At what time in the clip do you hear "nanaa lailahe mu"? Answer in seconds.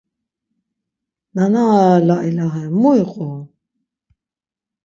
1.33-2.89